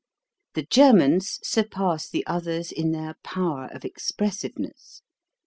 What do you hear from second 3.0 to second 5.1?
power of expressiveness.